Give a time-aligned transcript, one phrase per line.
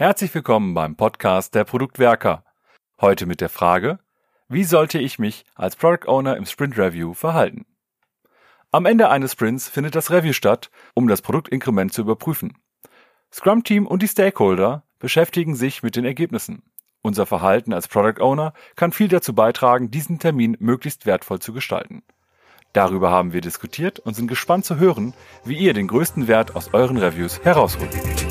[0.00, 2.44] Herzlich willkommen beim Podcast der Produktwerker.
[3.00, 3.98] Heute mit der Frage,
[4.48, 7.66] wie sollte ich mich als Product Owner im Sprint Review verhalten?
[8.70, 12.56] Am Ende eines Sprints findet das Review statt, um das Produktinkrement zu überprüfen.
[13.32, 16.62] Scrum Team und die Stakeholder beschäftigen sich mit den Ergebnissen.
[17.02, 22.04] Unser Verhalten als Product Owner kann viel dazu beitragen, diesen Termin möglichst wertvoll zu gestalten.
[22.72, 25.12] Darüber haben wir diskutiert und sind gespannt zu hören,
[25.44, 28.27] wie ihr den größten Wert aus euren Reviews herausholt.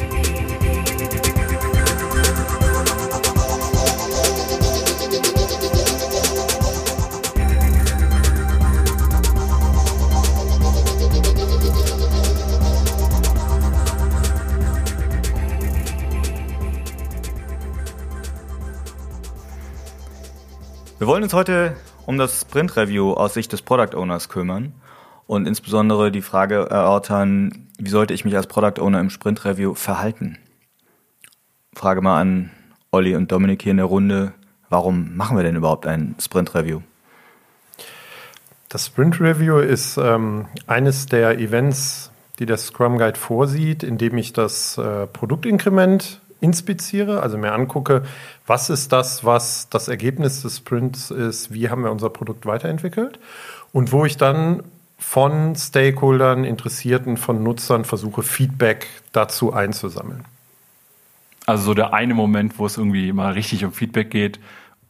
[20.99, 21.75] Wir wollen uns heute
[22.07, 24.73] um das Sprint Review aus Sicht des Product Owners kümmern
[25.27, 29.75] und insbesondere die Frage erörtern, wie sollte ich mich als Product Owner im Sprint Review
[29.75, 30.39] verhalten?
[31.75, 32.49] Frage mal an
[32.89, 34.33] Olli und Dominik hier in der Runde,
[34.69, 36.81] warum machen wir denn überhaupt ein Sprint Review?
[38.67, 44.17] Das Sprint Review ist ähm, eines der Events, die der Scrum Guide vorsieht, in dem
[44.17, 48.03] ich das äh, Produktinkrement inspiziere, also mir angucke,
[48.45, 53.19] was ist das, was das Ergebnis des Sprints ist, wie haben wir unser Produkt weiterentwickelt
[53.71, 54.63] und wo ich dann
[54.99, 60.25] von Stakeholdern, Interessierten, von Nutzern versuche, Feedback dazu einzusammeln.
[61.45, 64.39] Also so der eine Moment, wo es irgendwie mal richtig um Feedback geht,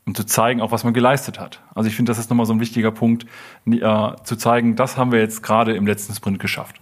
[0.05, 1.61] um zu zeigen, auch was man geleistet hat.
[1.75, 3.25] Also ich finde, das ist nochmal so ein wichtiger Punkt,
[3.69, 6.77] äh, zu zeigen, das haben wir jetzt gerade im letzten Sprint geschafft.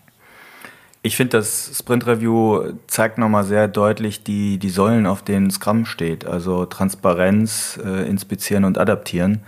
[1.06, 5.86] Ich finde, das Sprint Review zeigt nochmal sehr deutlich die, die Säulen, auf denen Scrum
[5.86, 6.26] steht.
[6.26, 9.42] Also Transparenz, äh, Inspizieren und Adaptieren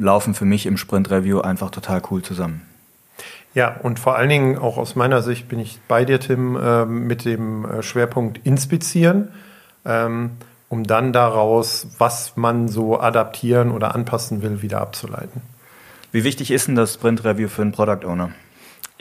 [0.00, 2.62] laufen für mich im Sprint Review einfach total cool zusammen.
[3.52, 6.86] Ja, und vor allen Dingen auch aus meiner Sicht bin ich bei dir, Tim, äh,
[6.86, 9.28] mit dem äh, Schwerpunkt Inspizieren,
[9.84, 10.30] ähm,
[10.70, 15.42] um dann daraus, was man so adaptieren oder anpassen will, wieder abzuleiten.
[16.12, 18.30] Wie wichtig ist denn das Sprint Review für einen Product Owner?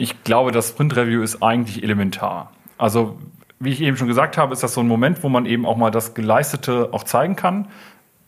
[0.01, 2.51] Ich glaube, das Sprint Review ist eigentlich elementar.
[2.79, 3.19] Also,
[3.59, 5.77] wie ich eben schon gesagt habe, ist das so ein Moment, wo man eben auch
[5.77, 7.67] mal das Geleistete auch zeigen kann.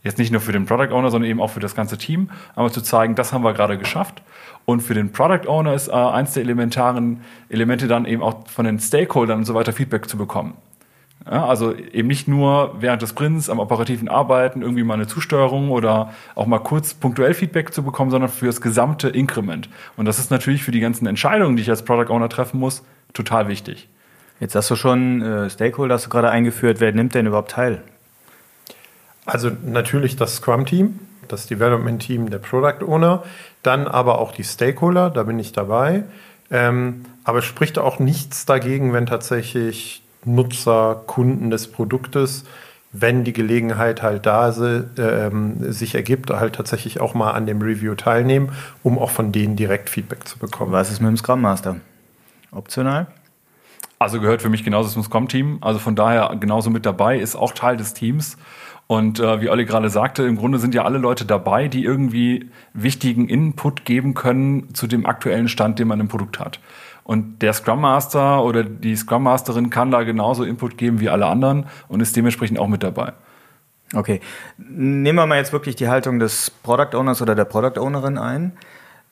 [0.03, 2.29] Jetzt nicht nur für den Product Owner, sondern eben auch für das ganze Team.
[2.53, 4.21] Aber zu zeigen, das haben wir gerade geschafft.
[4.65, 8.65] Und für den Product Owner ist äh, eins der elementaren Elemente dann eben auch von
[8.65, 10.53] den Stakeholdern und so weiter Feedback zu bekommen.
[11.25, 15.71] Ja, also eben nicht nur während des Sprints am operativen Arbeiten irgendwie mal eine Zusteuerung
[15.71, 19.69] oder auch mal kurz punktuell Feedback zu bekommen, sondern für das gesamte Inkrement.
[19.95, 22.83] Und das ist natürlich für die ganzen Entscheidungen, die ich als Product Owner treffen muss,
[23.13, 23.87] total wichtig.
[24.41, 26.81] Jetzt hast du schon äh, Stakeholder hast du gerade eingeführt.
[26.81, 27.81] Wer nimmt denn überhaupt teil?
[29.25, 33.23] Also natürlich das Scrum-Team, das Development-Team der Product Owner,
[33.61, 36.03] dann aber auch die Stakeholder, da bin ich dabei.
[36.51, 42.45] Ähm, aber es spricht auch nichts dagegen, wenn tatsächlich Nutzer, Kunden des Produktes,
[42.91, 45.31] wenn die Gelegenheit halt da äh,
[45.71, 48.51] sich ergibt, halt tatsächlich auch mal an dem Review teilnehmen,
[48.83, 50.71] um auch von denen direkt Feedback zu bekommen.
[50.71, 51.77] Was ist mit dem Scrum Master?
[52.51, 53.07] Optional?
[53.97, 55.59] Also gehört für mich genauso zum Scrum-Team.
[55.61, 58.37] Also von daher genauso mit dabei, ist auch Teil des Teams.
[58.85, 62.49] Und äh, wie Olli gerade sagte, im Grunde sind ja alle Leute dabei, die irgendwie
[62.73, 66.59] wichtigen Input geben können zu dem aktuellen Stand, den man im Produkt hat.
[67.03, 71.25] Und der Scrum Master oder die Scrum Masterin kann da genauso Input geben wie alle
[71.25, 73.13] anderen und ist dementsprechend auch mit dabei.
[73.93, 74.21] Okay.
[74.57, 78.53] Nehmen wir mal jetzt wirklich die Haltung des Product Owners oder der Product Ownerin ein.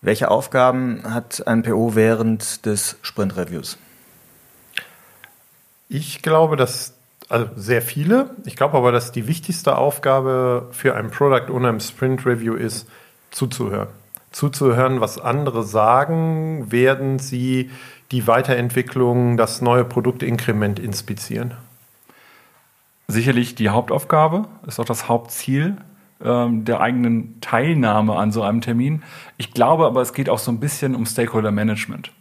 [0.01, 3.77] Welche Aufgaben hat ein PO während des Sprint Reviews?
[5.89, 6.95] Ich glaube, dass
[7.29, 8.31] also sehr viele.
[8.45, 12.87] Ich glaube aber, dass die wichtigste Aufgabe für einen Product Owner im Sprint Review ist,
[13.29, 13.87] zuzuhören
[14.31, 17.69] zuzuhören, was andere sagen, während sie
[18.11, 21.53] die Weiterentwicklung, das neue Produktinkrement inspizieren?
[23.07, 25.77] Sicherlich die Hauptaufgabe, ist auch das Hauptziel
[26.23, 29.03] ähm, der eigenen Teilnahme an so einem Termin.
[29.37, 32.11] Ich glaube aber, es geht auch so ein bisschen um Stakeholder Management.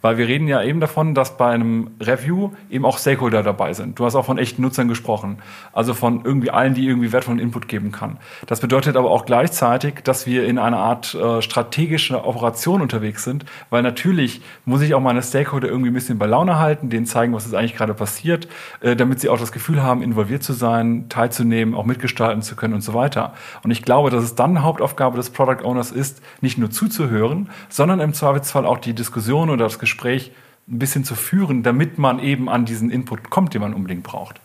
[0.00, 3.98] Weil wir reden ja eben davon, dass bei einem Review eben auch Stakeholder dabei sind.
[3.98, 5.38] Du hast auch von echten Nutzern gesprochen.
[5.72, 8.18] Also von irgendwie allen, die irgendwie wertvollen Input geben kann.
[8.46, 13.44] Das bedeutet aber auch gleichzeitig, dass wir in einer Art äh, strategische Operation unterwegs sind.
[13.70, 17.32] Weil natürlich muss ich auch meine Stakeholder irgendwie ein bisschen bei Laune halten, denen zeigen,
[17.32, 18.46] was ist eigentlich gerade passiert,
[18.80, 22.74] äh, damit sie auch das Gefühl haben, involviert zu sein, teilzunehmen, auch mitgestalten zu können
[22.74, 23.34] und so weiter.
[23.64, 27.98] Und ich glaube, dass es dann Hauptaufgabe des Product Owners ist, nicht nur zuzuhören, sondern
[27.98, 30.32] im Zweifelsfall auch die Diskussion oder das Gespräch Gespräch
[30.68, 34.40] ein bisschen zu führen, damit man eben an diesen Input kommt, den man unbedingt braucht.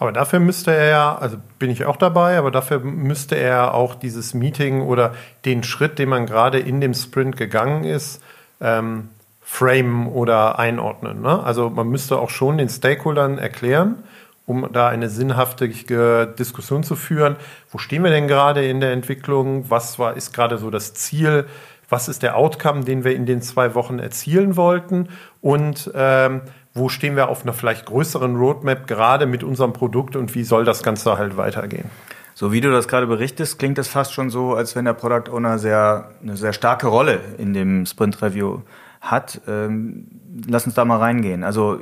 [0.00, 3.94] Aber dafür müsste er ja, also bin ich auch dabei, aber dafür müsste er auch
[3.94, 5.14] dieses Meeting oder
[5.44, 8.20] den Schritt, den man gerade in dem Sprint gegangen ist,
[8.60, 9.10] ähm,
[9.40, 11.22] framen oder einordnen.
[11.22, 11.42] Ne?
[11.42, 14.02] Also man müsste auch schon den Stakeholdern erklären,
[14.46, 17.36] um da eine sinnhafte Diskussion zu führen.
[17.70, 19.70] Wo stehen wir denn gerade in der Entwicklung?
[19.70, 21.46] Was war, ist gerade so das Ziel?
[21.88, 25.08] Was ist der Outcome, den wir in den zwei Wochen erzielen wollten?
[25.40, 26.42] Und ähm,
[26.74, 30.64] wo stehen wir auf einer vielleicht größeren Roadmap gerade mit unserem Produkt und wie soll
[30.64, 31.90] das Ganze halt weitergehen?
[32.34, 35.32] So wie du das gerade berichtest, klingt es fast schon so, als wenn der Product
[35.32, 38.60] Owner sehr, eine sehr starke Rolle in dem Sprint Review
[39.00, 39.40] hat.
[39.48, 40.06] Ähm,
[40.46, 41.42] lass uns da mal reingehen.
[41.42, 41.80] Also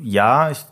[0.00, 0.64] ja, ich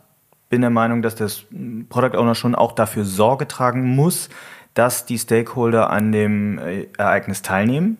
[0.49, 1.43] bin der Meinung, dass das
[1.89, 4.29] Product Owner schon auch dafür Sorge tragen muss,
[4.73, 7.97] dass die Stakeholder an dem äh, Ereignis teilnehmen.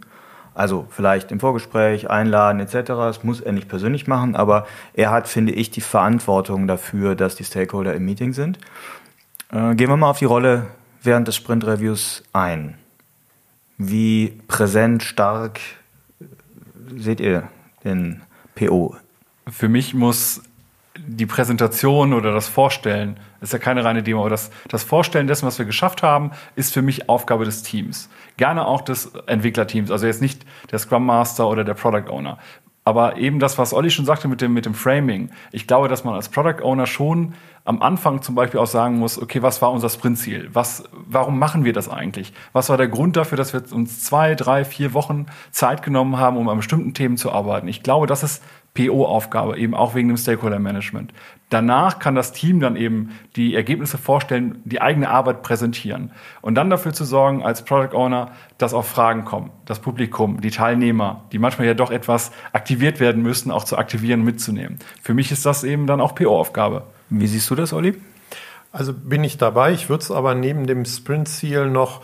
[0.57, 2.87] Also vielleicht im Vorgespräch einladen etc.
[2.87, 4.65] Das muss er nicht persönlich machen, aber
[4.95, 8.57] er hat, finde ich, die Verantwortung dafür, dass die Stakeholder im Meeting sind.
[9.51, 10.65] Äh, gehen wir mal auf die Rolle
[11.03, 12.73] während des Sprint-Reviews ein.
[13.77, 15.59] Wie präsent, stark
[16.95, 17.43] seht ihr
[17.83, 18.23] den
[18.55, 18.95] PO?
[19.47, 20.41] Für mich muss
[21.05, 25.45] die Präsentation oder das Vorstellen, ist ja keine reine Demo, aber das, das Vorstellen dessen,
[25.45, 28.09] was wir geschafft haben, ist für mich Aufgabe des Teams.
[28.37, 32.37] Gerne auch des Entwicklerteams, also jetzt nicht der Scrum Master oder der Product Owner.
[32.83, 35.29] Aber eben das, was Olli schon sagte mit dem, mit dem Framing.
[35.51, 37.33] Ich glaube, dass man als Product Owner schon
[37.67, 40.49] am Anfang zum Beispiel auch sagen muss, okay, was war unser Sprintziel?
[40.53, 42.31] Was, warum machen wir das eigentlich?
[42.53, 46.37] Was war der Grund dafür, dass wir uns zwei, drei, vier Wochen Zeit genommen haben,
[46.37, 47.67] um an bestimmten Themen zu arbeiten?
[47.67, 48.41] Ich glaube, das ist
[48.73, 51.11] PO-Aufgabe, eben auch wegen dem Stakeholder-Management.
[51.49, 56.11] Danach kann das Team dann eben die Ergebnisse vorstellen, die eigene Arbeit präsentieren
[56.41, 60.51] und dann dafür zu sorgen, als Product Owner, dass auch Fragen kommen, das Publikum, die
[60.51, 64.79] Teilnehmer, die manchmal ja doch etwas aktiviert werden müssen, auch zu aktivieren, mitzunehmen.
[65.01, 66.83] Für mich ist das eben dann auch PO-Aufgabe.
[67.09, 67.95] Wie siehst du das, Olli?
[68.71, 69.71] Also bin ich dabei.
[69.73, 72.01] Ich würde es aber neben dem Sprint-Ziel noch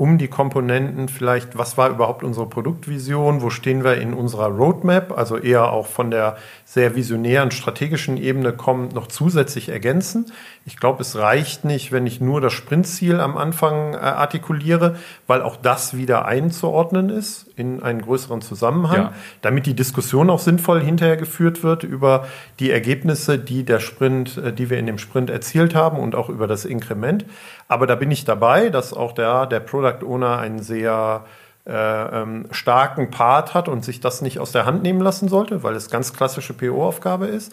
[0.00, 5.12] um die Komponenten vielleicht, was war überhaupt unsere Produktvision, wo stehen wir in unserer Roadmap,
[5.12, 10.32] also eher auch von der sehr visionären strategischen Ebene kommen, noch zusätzlich ergänzen.
[10.66, 14.96] Ich glaube, es reicht nicht, wenn ich nur das Sprintziel am Anfang äh, artikuliere,
[15.26, 19.12] weil auch das wieder einzuordnen ist in einen größeren Zusammenhang, ja.
[19.40, 22.26] damit die Diskussion auch sinnvoll hinterher geführt wird über
[22.58, 26.28] die Ergebnisse, die der Sprint, äh, die wir in dem Sprint erzielt haben und auch
[26.28, 27.24] über das Inkrement.
[27.66, 31.24] Aber da bin ich dabei, dass auch der, der Product Owner einen sehr
[31.72, 35.74] ähm, starken Part hat und sich das nicht aus der Hand nehmen lassen sollte, weil
[35.74, 37.52] es ganz klassische PO-Aufgabe ist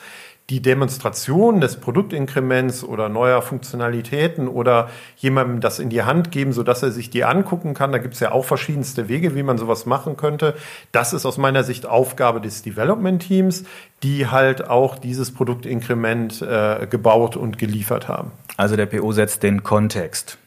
[0.49, 6.83] die Demonstration des Produktinkrements oder neuer Funktionalitäten oder jemandem das in die Hand geben, sodass
[6.83, 9.85] er sich die angucken kann, da gibt es ja auch verschiedenste Wege, wie man sowas
[9.85, 10.55] machen könnte.
[10.93, 13.65] Das ist aus meiner Sicht Aufgabe des Development Teams,
[14.03, 18.31] die halt auch dieses Produktinkrement äh, gebaut und geliefert haben.
[18.55, 20.37] Also der PO setzt den Kontext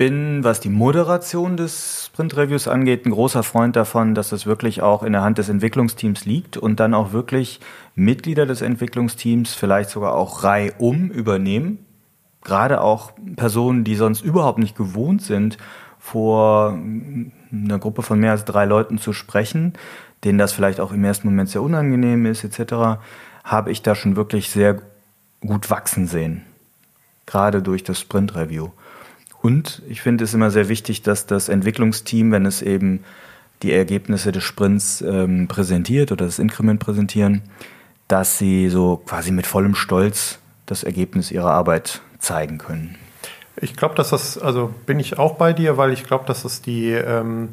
[0.00, 5.04] bin, was die Moderation des Sprint-Reviews angeht, ein großer Freund davon, dass es wirklich auch
[5.04, 7.60] in der Hand des Entwicklungsteams liegt und dann auch wirklich
[7.94, 11.78] Mitglieder des Entwicklungsteams vielleicht sogar auch reihum übernehmen.
[12.42, 15.56] Gerade auch Personen, die sonst überhaupt nicht gewohnt sind,
[16.00, 16.76] vor
[17.52, 19.74] einer Gruppe von mehr als drei Leuten zu sprechen,
[20.24, 23.00] denen das vielleicht auch im ersten Moment sehr unangenehm ist, etc.,
[23.44, 24.80] habe ich da schon wirklich sehr
[25.40, 26.42] gut wachsen sehen.
[27.26, 28.70] Gerade durch das Sprint-Review.
[29.42, 33.04] Und ich finde es immer sehr wichtig, dass das Entwicklungsteam, wenn es eben
[33.62, 37.42] die Ergebnisse des Sprints ähm, präsentiert oder das Inkrement präsentieren,
[38.08, 42.96] dass sie so quasi mit vollem Stolz das Ergebnis ihrer Arbeit zeigen können.
[43.60, 46.62] Ich glaube, dass das, also bin ich auch bei dir, weil ich glaube, dass das
[46.62, 47.50] die ähm,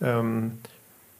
[0.00, 0.58] ähm,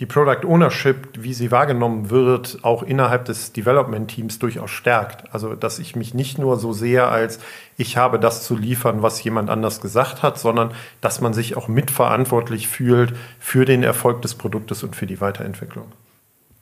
[0.00, 5.34] die Product Ownership, wie sie wahrgenommen wird, auch innerhalb des Development Teams durchaus stärkt.
[5.34, 7.40] Also, dass ich mich nicht nur so sehe als
[7.76, 11.68] ich habe das zu liefern, was jemand anders gesagt hat, sondern dass man sich auch
[11.68, 15.86] mitverantwortlich fühlt für den Erfolg des Produktes und für die Weiterentwicklung.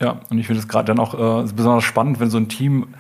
[0.00, 2.94] Ja, und ich finde es gerade dann auch äh, besonders spannend, wenn so ein Team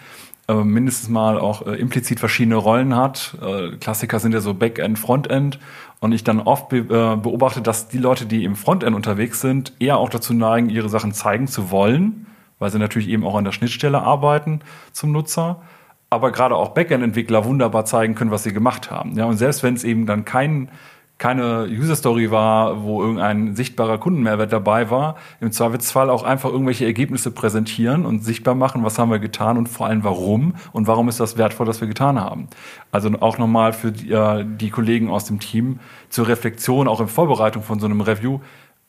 [0.48, 3.36] äh, mindestens mal auch äh, implizit verschiedene Rollen hat.
[3.42, 5.58] Äh, Klassiker sind ja so Backend, Frontend
[6.00, 9.72] und ich dann oft be äh, beobachte, dass die Leute, die im Frontend unterwegs sind,
[9.80, 12.26] eher auch dazu neigen, ihre Sachen zeigen zu wollen,
[12.58, 14.60] weil sie natürlich eben auch an der Schnittstelle arbeiten
[14.92, 15.62] zum Nutzer.
[16.10, 19.16] Aber gerade auch Backend-Entwickler wunderbar zeigen können, was sie gemacht haben.
[19.16, 20.70] Ja, und selbst wenn es eben dann kein
[21.18, 26.84] keine User Story war, wo irgendein sichtbarer Kundenmehrwert dabei war, im Zweifelsfall auch einfach irgendwelche
[26.84, 31.08] Ergebnisse präsentieren und sichtbar machen, was haben wir getan und vor allem warum und warum
[31.08, 32.48] ist das wertvoll, was wir getan haben.
[32.92, 35.80] Also auch nochmal für die, äh, die Kollegen aus dem Team
[36.10, 38.40] zur Reflexion, auch in Vorbereitung von so einem Review,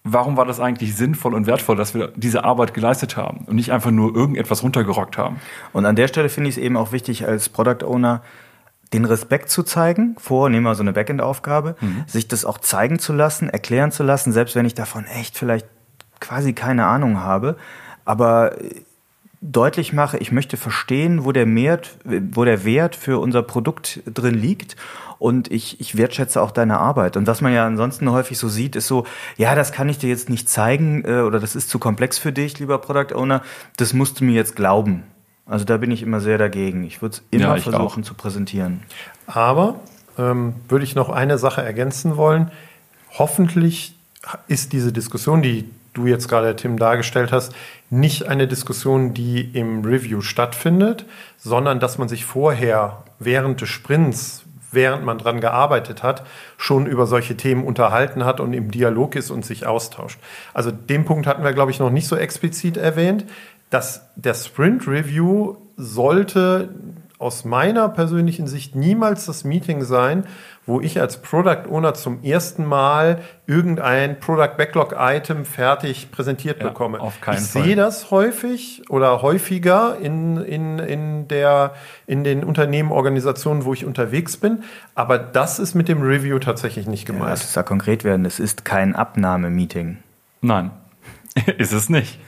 [0.03, 3.71] warum war das eigentlich sinnvoll und wertvoll, dass wir diese Arbeit geleistet haben und nicht
[3.71, 5.37] einfach nur irgendetwas runtergerockt haben.
[5.71, 8.21] Und an der Stelle finde ich es eben auch wichtig als Product Owner,
[8.93, 12.03] den Respekt zu zeigen, vor, nehmen wir so eine Backend-Aufgabe, mhm.
[12.07, 15.67] sich das auch zeigen zu lassen, erklären zu lassen, selbst wenn ich davon echt vielleicht
[16.19, 17.57] quasi keine Ahnung habe.
[18.05, 18.55] Aber
[19.41, 24.33] deutlich mache, ich möchte verstehen, wo der, Wert, wo der Wert für unser Produkt drin
[24.33, 24.75] liegt
[25.19, 27.17] und ich, ich wertschätze auch deine Arbeit.
[27.17, 30.09] Und was man ja ansonsten häufig so sieht, ist so, ja, das kann ich dir
[30.09, 33.41] jetzt nicht zeigen äh, oder das ist zu komplex für dich, lieber Product Owner,
[33.77, 35.03] das musst du mir jetzt glauben.
[35.47, 36.83] Also da bin ich immer sehr dagegen.
[36.83, 38.05] Ich würde es immer ja, versuchen auch.
[38.05, 38.81] zu präsentieren.
[39.27, 39.79] Aber
[40.17, 42.51] ähm, würde ich noch eine Sache ergänzen wollen.
[43.17, 43.95] Hoffentlich
[44.47, 47.53] ist diese Diskussion, die du jetzt gerade, Tim, dargestellt hast,
[47.89, 51.05] nicht eine Diskussion, die im Review stattfindet,
[51.37, 56.25] sondern dass man sich vorher während des Sprints, während man dran gearbeitet hat,
[56.57, 60.19] schon über solche Themen unterhalten hat und im Dialog ist und sich austauscht.
[60.53, 63.25] Also den Punkt hatten wir, glaube ich, noch nicht so explizit erwähnt,
[63.69, 66.69] dass der Sprint Review sollte
[67.19, 70.25] aus meiner persönlichen Sicht niemals das Meeting sein,
[70.67, 76.67] wo ich als Product Owner zum ersten Mal irgendein Product Backlog Item fertig präsentiert ja,
[76.67, 76.99] bekomme.
[76.99, 77.63] Auf keinen ich Fall.
[77.63, 81.73] sehe das häufig oder häufiger in, in, in, der,
[82.05, 84.63] in den Unternehmen, Organisationen, wo ich unterwegs bin.
[84.93, 87.25] Aber das ist mit dem Review tatsächlich nicht gemeint.
[87.25, 88.25] Ja, das ist ja konkret werden.
[88.25, 89.97] Es ist kein Abnahmemeeting.
[90.41, 90.69] Nein,
[91.57, 92.19] ist es nicht.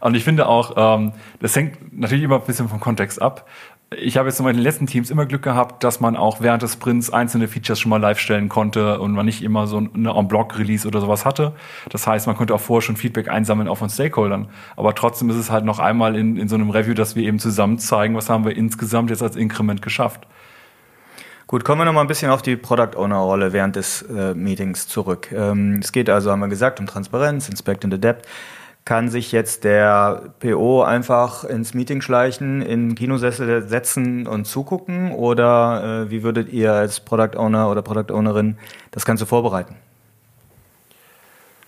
[0.00, 3.48] Und ich finde auch, ähm, das hängt natürlich immer ein bisschen vom Kontext ab.
[3.96, 6.74] Ich habe jetzt in meinen letzten Teams immer Glück gehabt, dass man auch während des
[6.74, 10.88] Sprints einzelne Features schon mal live stellen konnte und man nicht immer so eine En-Block-Release
[10.88, 11.52] oder sowas hatte.
[11.90, 14.48] Das heißt, man konnte auch vorher schon Feedback einsammeln, auch von Stakeholdern.
[14.76, 17.38] Aber trotzdem ist es halt noch einmal in, in so einem Review, dass wir eben
[17.38, 20.26] zusammen zeigen, was haben wir insgesamt jetzt als Inkrement geschafft.
[21.52, 24.32] Gut, kommen wir noch mal ein bisschen auf die Product Owner Rolle während des äh,
[24.32, 25.30] Meetings zurück.
[25.32, 28.26] Ähm, es geht also, haben wir gesagt, um Transparenz, Inspect and Adapt
[28.84, 35.12] kann sich jetzt der PO einfach ins Meeting schleichen, in Kinosessel setzen und zugucken?
[35.12, 38.58] Oder äh, wie würdet ihr als Product Owner oder Product Ownerin
[38.90, 39.76] das Ganze vorbereiten?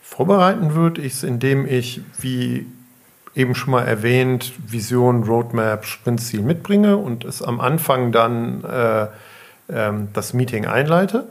[0.02, 2.66] Vorbereiten würde ich es, indem ich, wie
[3.34, 9.06] eben schon mal erwähnt, Vision, Roadmap, Sprintziel mitbringe und es am Anfang dann äh,
[9.68, 11.26] ähm, das Meeting einleite.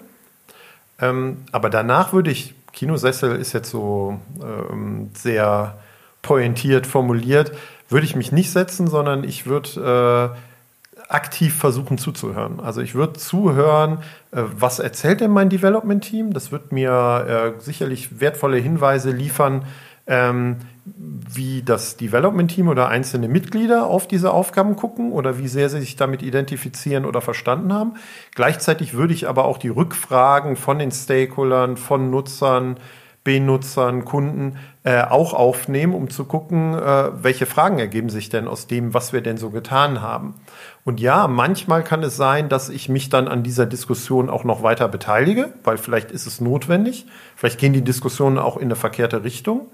[1.00, 5.78] Ähm, aber danach würde ich Kinosessel ist jetzt so ähm, sehr
[6.22, 7.52] pointiert formuliert,
[7.90, 12.60] würde ich mich nicht setzen, sondern ich würde äh, aktiv versuchen zuzuhören.
[12.60, 14.00] Also ich würde zuhören,
[14.32, 16.34] äh, was erzählt denn mein Development-Team?
[16.34, 19.66] Das wird mir äh, sicherlich wertvolle Hinweise liefern,
[20.08, 25.80] ähm, wie das Development-Team oder einzelne Mitglieder auf diese Aufgaben gucken oder wie sehr sie
[25.80, 27.94] sich damit identifizieren oder verstanden haben.
[28.36, 32.78] Gleichzeitig würde ich aber auch die Rückfragen von den Stakeholdern, von Nutzern,
[33.24, 38.68] Benutzern, Kunden äh, auch aufnehmen, um zu gucken, äh, welche Fragen ergeben sich denn aus
[38.68, 40.36] dem, was wir denn so getan haben.
[40.84, 44.62] Und ja, manchmal kann es sein, dass ich mich dann an dieser Diskussion auch noch
[44.62, 47.06] weiter beteilige, weil vielleicht ist es notwendig.
[47.38, 49.68] Vielleicht gehen die Diskussionen auch in eine verkehrte Richtung.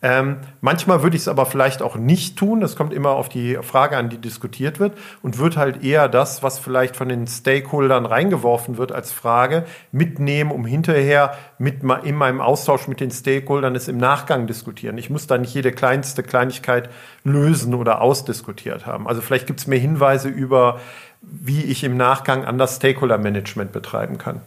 [0.00, 2.60] Ähm, manchmal würde ich es aber vielleicht auch nicht tun.
[2.60, 6.42] Das kommt immer auf die Frage an, die diskutiert wird und wird halt eher das,
[6.44, 12.40] was vielleicht von den Stakeholdern reingeworfen wird als Frage, mitnehmen, um hinterher mit in meinem
[12.40, 14.98] Austausch mit den Stakeholdern es im Nachgang diskutieren.
[14.98, 16.90] Ich muss da nicht jede kleinste Kleinigkeit
[17.24, 19.08] lösen oder ausdiskutiert haben.
[19.08, 20.80] Also vielleicht gibt es mir Hinweise über,
[21.22, 24.42] wie ich im Nachgang anders Stakeholder-Management betreiben kann.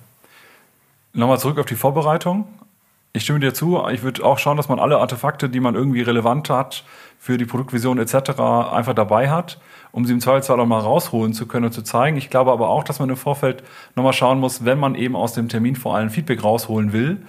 [1.14, 2.48] Nochmal zurück auf die Vorbereitung.
[3.14, 3.82] Ich stimme dir zu.
[3.90, 6.86] Ich würde auch schauen, dass man alle Artefakte, die man irgendwie relevant hat
[7.20, 9.60] für die Produktvision etc., einfach dabei hat,
[9.92, 12.16] um sie im Zweifelsfall auch mal rausholen zu können und zu zeigen.
[12.16, 13.64] Ich glaube aber auch, dass man im Vorfeld
[13.96, 17.22] nochmal schauen muss, wenn man eben aus dem Termin vor allem Feedback rausholen will,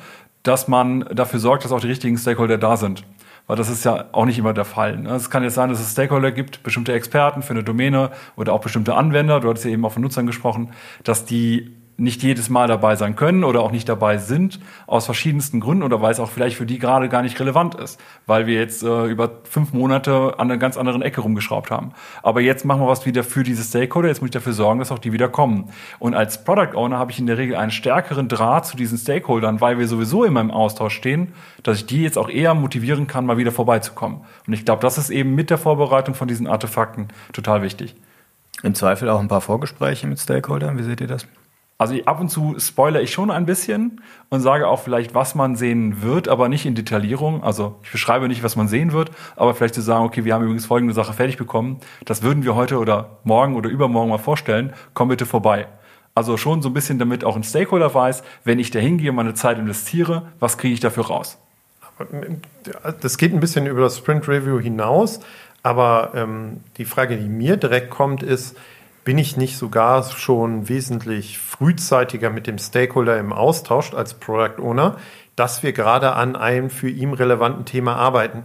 [0.45, 3.05] dass man dafür sorgt, dass auch die richtigen Stakeholder da sind.
[3.49, 4.97] Weil das ist ja auch nicht immer der Fall.
[4.99, 5.11] Ne?
[5.11, 8.61] Es kann jetzt sein, dass es Stakeholder gibt, bestimmte Experten für eine Domäne oder auch
[8.61, 10.71] bestimmte Anwender, du hattest ja eben auch von Nutzern gesprochen,
[11.03, 15.61] dass die nicht jedes Mal dabei sein können oder auch nicht dabei sind, aus verschiedensten
[15.61, 18.59] Gründen oder weil es auch vielleicht für die gerade gar nicht relevant ist, weil wir
[18.59, 21.93] jetzt äh, über fünf Monate an einer ganz anderen Ecke rumgeschraubt haben.
[22.23, 24.91] Aber jetzt machen wir was wieder für diese Stakeholder, jetzt muss ich dafür sorgen, dass
[24.91, 25.71] auch die wieder kommen.
[25.99, 29.61] Und als Product Owner habe ich in der Regel einen stärkeren Draht zu diesen Stakeholdern,
[29.61, 33.27] weil wir sowieso immer im Austausch stehen, dass ich die jetzt auch eher motivieren kann,
[33.27, 34.23] mal wieder vorbeizukommen.
[34.47, 37.95] Und ich glaube, das ist eben mit der Vorbereitung von diesen Artefakten total wichtig.
[38.63, 41.27] Im Zweifel auch ein paar Vorgespräche mit Stakeholdern, wie seht ihr das?
[41.83, 45.57] Also ab und zu spoilere ich schon ein bisschen und sage auch vielleicht, was man
[45.57, 47.43] sehen wird, aber nicht in Detaillierung.
[47.43, 50.45] Also ich beschreibe nicht, was man sehen wird, aber vielleicht zu sagen, okay, wir haben
[50.45, 51.81] übrigens folgende Sache fertig bekommen.
[52.05, 54.73] Das würden wir heute oder morgen oder übermorgen mal vorstellen.
[54.95, 55.67] Komm bitte vorbei.
[56.15, 59.35] Also schon so ein bisschen, damit auch ein Stakeholder weiß, wenn ich da hingehe, meine
[59.35, 61.37] Zeit investiere, was kriege ich dafür raus?
[63.01, 65.19] Das geht ein bisschen über das Sprint Review hinaus,
[65.65, 68.57] aber ähm, die Frage, die mir direkt kommt, ist,
[69.05, 74.97] bin ich nicht sogar schon wesentlich frühzeitiger mit dem Stakeholder im Austausch als Product Owner,
[75.37, 78.45] dass wir gerade an einem für ihn relevanten Thema arbeiten.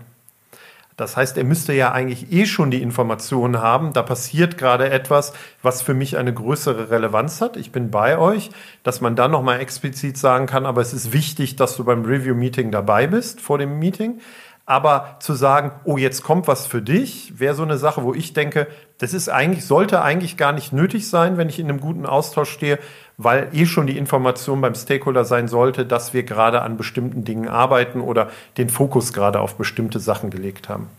[0.98, 3.94] Das heißt, er müsste ja eigentlich eh schon die Informationen haben.
[3.94, 7.56] Da passiert gerade etwas, was für mich eine größere Relevanz hat.
[7.56, 8.50] Ich bin bei euch,
[8.82, 12.72] dass man dann nochmal explizit sagen kann, aber es ist wichtig, dass du beim Review-Meeting
[12.72, 14.22] dabei bist, vor dem Meeting.
[14.70, 18.34] Aber zu sagen, oh, jetzt kommt was für dich, wäre so eine Sache, wo ich
[18.34, 22.06] denke, das ist eigentlich, sollte eigentlich gar nicht nötig sein, wenn ich in einem guten
[22.06, 22.78] Austausch stehe,
[23.18, 27.48] weil eh schon die Information beim Stakeholder sein sollte, dass wir gerade an bestimmten Dingen
[27.48, 30.90] arbeiten oder den Fokus gerade auf bestimmte Sachen gelegt haben.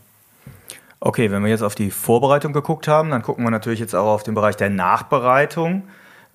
[1.00, 4.14] Okay, wenn wir jetzt auf die Vorbereitung geguckt haben, dann gucken wir natürlich jetzt auch
[4.14, 5.84] auf den Bereich der Nachbereitung.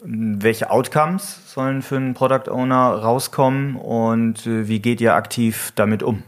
[0.04, 6.04] Welche Outcomes sollen für einen Product Owner rauskommen und äh, wie geht ihr aktiv damit
[6.04, 6.22] um?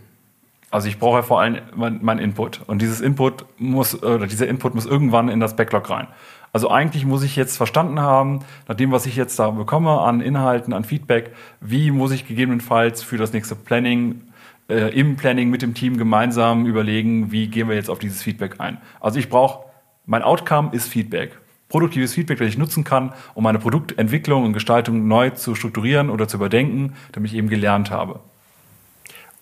[0.75, 4.45] Also ich brauche ja vor allem mein, mein Input und dieses Input muss oder dieser
[4.45, 6.07] Input muss irgendwann in das Backlog rein.
[6.51, 10.19] Also eigentlich muss ich jetzt verstanden haben, nach dem, was ich jetzt da bekomme an
[10.19, 14.23] Inhalten, an Feedback, wie muss ich gegebenenfalls für das nächste Planning
[14.67, 18.59] äh, im Planning mit dem Team gemeinsam überlegen, wie gehen wir jetzt auf dieses Feedback
[18.59, 18.77] ein.
[18.99, 19.69] Also ich brauche,
[20.05, 21.39] mein Outcome ist Feedback.
[21.69, 26.27] Produktives Feedback, das ich nutzen kann, um meine Produktentwicklung und Gestaltung neu zu strukturieren oder
[26.27, 28.19] zu überdenken, damit ich eben gelernt habe.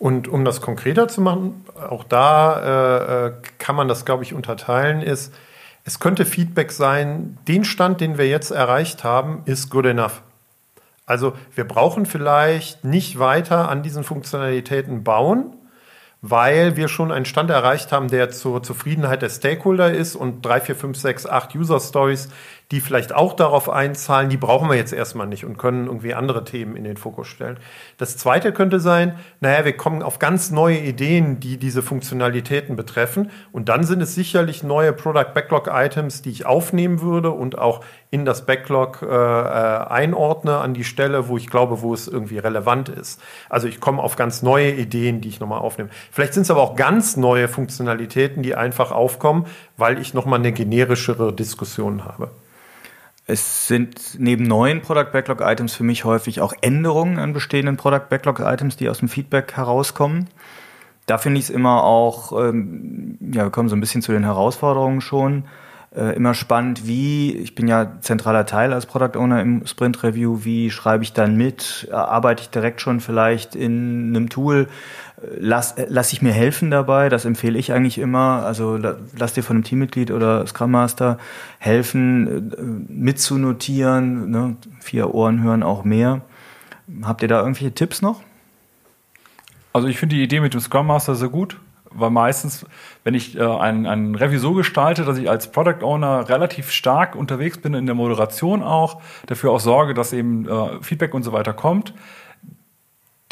[0.03, 4.33] Und um das konkreter zu machen, auch da äh, äh kann man das, glaube ich,
[4.33, 5.33] unterteilen, ist,
[5.85, 10.21] es könnte Feedback sein, den Stand, den wir jetzt erreicht haben, ist good enough.
[11.05, 15.53] Also wir brauchen vielleicht nicht weiter an diesen Funktionalitäten bauen,
[16.21, 20.59] weil wir schon einen Stand erreicht haben, der zur Zufriedenheit der Stakeholder ist und drei,
[20.59, 22.27] vier, fünf, sechs, acht User Stories
[22.71, 26.43] die vielleicht auch darauf einzahlen, die brauchen wir jetzt erstmal nicht und können irgendwie andere
[26.43, 27.57] Themen in den Fokus stellen.
[27.97, 33.29] Das zweite könnte sein, naja, wir kommen auf ganz neue Ideen, die diese Funktionalitäten betreffen.
[33.51, 37.81] Und dann sind es sicherlich neue Product Backlog Items, die ich aufnehmen würde und auch
[38.13, 42.37] in das Backlog äh, äh, einordne an die Stelle, wo ich glaube, wo es irgendwie
[42.37, 43.19] relevant ist.
[43.49, 45.89] Also ich komme auf ganz neue Ideen, die ich nochmal aufnehme.
[46.11, 49.47] Vielleicht sind es aber auch ganz neue Funktionalitäten, die einfach aufkommen,
[49.83, 52.31] weil ich nochmal eine generischere Diskussion habe.
[53.27, 58.07] Es sind neben neuen Product Backlog Items für mich häufig auch Änderungen an bestehenden Product
[58.09, 60.29] Backlog Items, die aus dem Feedback herauskommen.
[61.05, 64.23] Da finde ich es immer auch, ähm, ja, wir kommen so ein bisschen zu den
[64.23, 65.43] Herausforderungen schon,
[65.95, 70.39] äh, immer spannend, wie, ich bin ja zentraler Teil als Product Owner im Sprint Review,
[70.43, 74.67] wie schreibe ich dann mit, arbeite ich direkt schon vielleicht in einem Tool,
[75.37, 78.43] lass, lass ich mir helfen dabei, das empfehle ich eigentlich immer.
[78.45, 81.17] Also lass dir von einem Teammitglied oder Scrum Master
[81.59, 84.29] helfen, äh, mitzunotieren.
[84.29, 84.57] Ne?
[84.79, 86.21] Vier Ohren hören auch mehr.
[87.03, 88.21] Habt ihr da irgendwelche Tipps noch?
[89.71, 91.59] Also ich finde die Idee mit dem Scrum Master sehr gut,
[91.95, 92.65] weil meistens,
[93.03, 97.15] wenn ich äh, ein, ein Review so gestalte, dass ich als Product Owner relativ stark
[97.15, 101.31] unterwegs bin in der Moderation auch, dafür auch sorge, dass eben äh, Feedback und so
[101.33, 101.93] weiter kommt,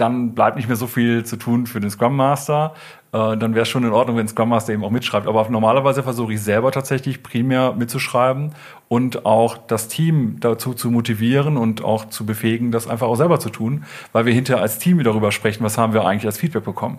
[0.01, 2.73] dann bleibt nicht mehr so viel zu tun für den Scrum Master.
[3.11, 5.27] Äh, dann wäre es schon in Ordnung, wenn Scrum Master eben auch mitschreibt.
[5.27, 8.53] Aber normalerweise versuche ich selber tatsächlich primär mitzuschreiben
[8.87, 13.39] und auch das Team dazu zu motivieren und auch zu befähigen, das einfach auch selber
[13.39, 16.65] zu tun, weil wir hinterher als Team darüber sprechen, was haben wir eigentlich als Feedback
[16.65, 16.97] bekommen.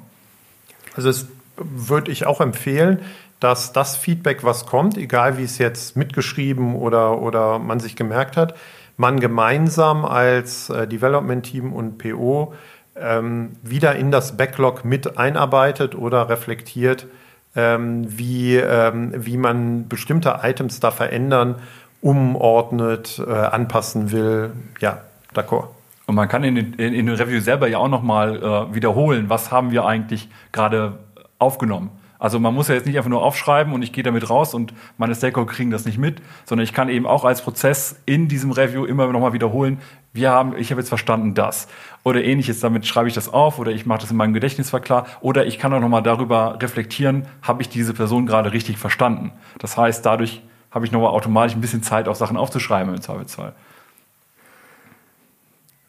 [0.95, 3.01] Also es würde ich auch empfehlen,
[3.41, 8.37] dass das Feedback, was kommt, egal wie es jetzt mitgeschrieben oder, oder man sich gemerkt
[8.37, 8.55] hat,
[8.97, 12.55] man gemeinsam als äh, Development-Team und PO
[12.97, 17.07] ähm, wieder in das Backlog mit einarbeitet oder reflektiert,
[17.57, 21.57] ähm, wie, ähm, wie man bestimmte Items da verändern,
[22.01, 24.53] umordnet, äh, anpassen will.
[24.81, 25.03] Ja,
[25.35, 25.69] d'accord.
[26.07, 29.29] Und man kann in den, in, in den Review selber ja auch nochmal äh, wiederholen,
[29.29, 30.99] was haben wir eigentlich gerade
[31.43, 31.91] aufgenommen.
[32.23, 34.73] Also man muss ja jetzt nicht einfach nur aufschreiben und ich gehe damit raus und
[34.97, 38.53] meine Stakeholder kriegen das nicht mit, sondern ich kann eben auch als Prozess in diesem
[38.53, 39.81] Review immer nochmal wiederholen,
[40.13, 41.67] wir haben, ich habe jetzt verstanden das.
[42.05, 45.07] Oder ähnliches, damit schreibe ich das auf oder ich mache das in meinem Gedächtnis klar.
[45.21, 49.33] Oder ich kann auch nochmal darüber reflektieren, habe ich diese Person gerade richtig verstanden.
[49.59, 53.53] Das heißt, dadurch habe ich nochmal automatisch ein bisschen Zeit, auch Sachen aufzuschreiben im Zweifelsfall.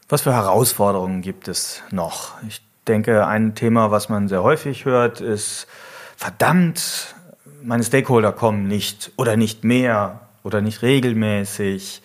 [0.08, 2.32] Was für Herausforderungen gibt es noch?
[2.48, 5.66] Ich denke, ein Thema, was man sehr häufig hört, ist
[6.16, 7.14] verdammt,
[7.62, 12.02] meine Stakeholder kommen nicht oder nicht mehr oder nicht regelmäßig.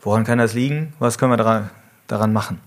[0.00, 0.92] Woran kann das liegen?
[0.98, 1.70] Was können wir
[2.06, 2.60] daran, machen?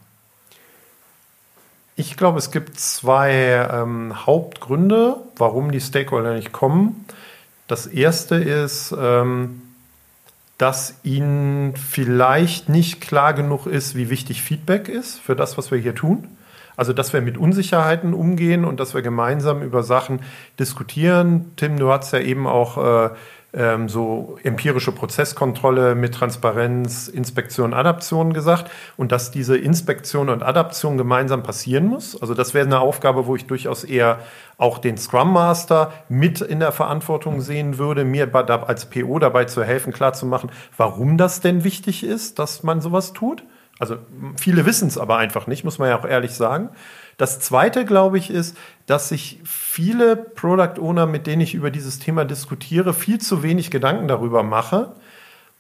[1.96, 7.06] Ich glaube, es gibt zwei ähm, Hauptgründe, warum die Stakeholder nicht kommen.
[7.68, 9.62] Das erste ist, ähm,
[10.58, 15.80] dass ihnen vielleicht nicht klar genug ist, wie wichtig Feedback ist für das, was wir
[15.80, 16.37] hier tun.
[16.78, 20.22] Also, dass wir mit Unsicherheiten umgehen und dass wir gemeinsam über Sachen
[20.60, 21.52] diskutieren.
[21.58, 23.10] Tim, du hast ja eben auch äh,
[23.54, 30.98] ähm, so empirische Prozesskontrolle mit Transparenz, Inspektion, Adaption gesagt und dass diese Inspektion und Adaption
[30.98, 32.22] gemeinsam passieren muss.
[32.22, 34.20] Also das wäre eine Aufgabe, wo ich durchaus eher
[34.58, 39.64] auch den Scrum Master mit in der Verantwortung sehen würde, mir als PO dabei zu
[39.64, 43.44] helfen, klarzumachen, warum das denn wichtig ist, dass man sowas tut.
[43.80, 43.98] Also
[44.38, 46.70] viele wissen es aber einfach nicht, muss man ja auch ehrlich sagen.
[47.18, 52.00] Das Zweite, glaube ich, ist, dass sich viele Product Owner, mit denen ich über dieses
[52.00, 54.94] Thema diskutiere, viel zu wenig Gedanken darüber mache,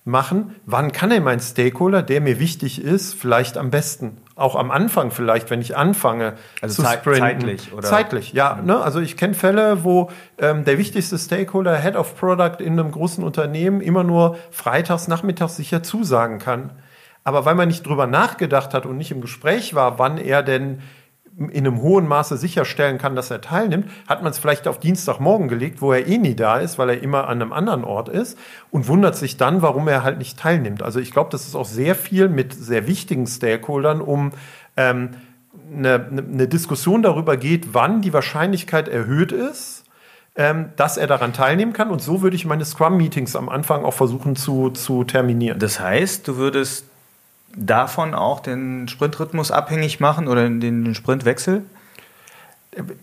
[0.08, 4.72] machen, wann kann denn mein Stakeholder, der mir wichtig ist, vielleicht am besten, auch am
[4.72, 7.20] Anfang vielleicht, wenn ich anfange also zu sprinten.
[7.20, 7.82] Zeitlich, oder?
[7.82, 8.62] Zeitlich, ja.
[8.64, 8.80] Ne?
[8.80, 13.22] Also ich kenne Fälle, wo ähm, der wichtigste Stakeholder, Head of Product in einem großen
[13.24, 16.72] Unternehmen, immer nur freitags, nachmittags sicher zusagen kann.
[17.28, 20.80] Aber weil man nicht drüber nachgedacht hat und nicht im Gespräch war, wann er denn
[21.38, 25.50] in einem hohen Maße sicherstellen kann, dass er teilnimmt, hat man es vielleicht auf Dienstagmorgen
[25.50, 28.40] gelegt, wo er eh nie da ist, weil er immer an einem anderen Ort ist
[28.72, 30.82] und wundert sich dann, warum er halt nicht teilnimmt.
[30.82, 34.32] Also ich glaube, das ist auch sehr viel mit sehr wichtigen Stakeholdern, um
[34.78, 35.10] ähm,
[35.70, 39.84] eine, eine Diskussion darüber geht, wann die Wahrscheinlichkeit erhöht ist,
[40.38, 41.90] ähm, dass er daran teilnehmen kann.
[41.90, 45.60] Und so würde ich meine Scrum-Meetings am Anfang auch versuchen zu, zu terminieren.
[45.60, 46.86] Das heißt, du würdest
[47.58, 51.64] davon auch den Sprintrhythmus abhängig machen oder den Sprintwechsel?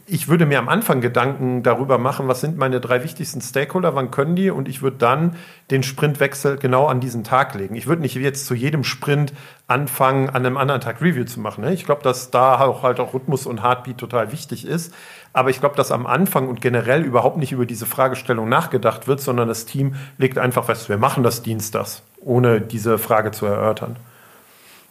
[0.06, 4.12] Ich würde mir am Anfang Gedanken darüber machen, was sind meine drei wichtigsten Stakeholder, wann
[4.12, 5.34] können die und ich würde dann
[5.72, 7.74] den Sprintwechsel genau an diesen Tag legen.
[7.74, 9.32] Ich würde nicht jetzt zu jedem Sprint
[9.66, 11.64] anfangen, an einem anderen Tag Review zu machen.
[11.64, 11.72] Ne?
[11.72, 14.94] Ich glaube, dass da auch halt auch Rhythmus und Heartbeat total wichtig ist.
[15.32, 19.20] Aber ich glaube, dass am Anfang und generell überhaupt nicht über diese Fragestellung nachgedacht wird,
[19.20, 23.96] sondern das Team legt einfach fest, wir machen das Dienstags, ohne diese Frage zu erörtern.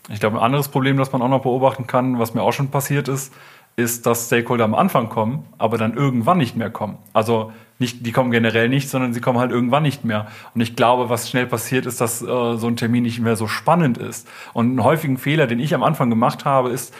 [0.10, 2.70] Ich glaube, ein anderes Problem, das man auch noch beobachten kann, was mir auch schon
[2.70, 3.34] passiert ist,
[3.76, 6.98] ist, dass Stakeholder am Anfang kommen, aber dann irgendwann nicht mehr kommen.
[7.14, 10.28] Also nicht, die kommen generell nicht, sondern sie kommen halt irgendwann nicht mehr.
[10.54, 13.48] Und ich glaube, was schnell passiert, ist, dass äh, so ein Termin nicht mehr so
[13.48, 14.28] spannend ist.
[14.54, 16.94] Und einen häufigen Fehler, den ich am Anfang gemacht habe, ist,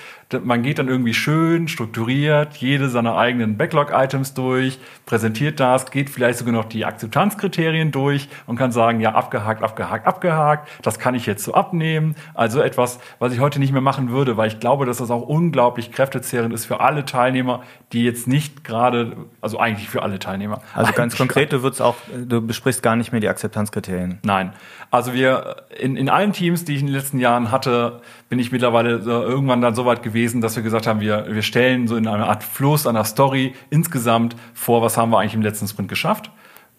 [0.44, 6.40] man geht dann irgendwie schön strukturiert jede seiner eigenen Backlog-Items durch, präsentiert das, geht vielleicht
[6.40, 11.26] sogar noch die Akzeptanzkriterien durch und kann sagen, ja, abgehakt, abgehakt, abgehakt, das kann ich
[11.26, 12.16] jetzt so abnehmen.
[12.34, 15.22] Also etwas, was ich heute nicht mehr machen würde, weil ich glaube, dass das auch
[15.22, 20.62] unglaublich kräftezehrend ist für alle Teilnehmer, die jetzt nicht gerade, also eigentlich für alle Teilnehmer.
[20.74, 24.20] Also ganz konkret, du würdest auch, du besprichst gar nicht mehr die Akzeptanzkriterien.
[24.24, 24.54] Nein.
[24.90, 28.52] Also wir, in, in allen Teams, die ich in den letzten Jahren hatte, bin ich
[28.52, 32.08] mittlerweile irgendwann dann so weit gewesen, dass wir gesagt haben, wir, wir stellen so in
[32.08, 36.32] einer Art Fluss, einer Story insgesamt vor, was haben wir eigentlich im letzten Sprint geschafft.